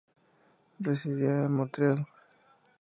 Residía 0.79 1.45
en 1.45 1.51
Montreal. 1.57 2.07